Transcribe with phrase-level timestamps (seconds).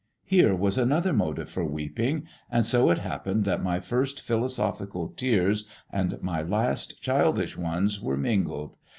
[0.25, 5.69] Here was another motive for weeping, and so it happened that my first philosophical tears
[5.91, 8.77] and my last childish ones were mingled.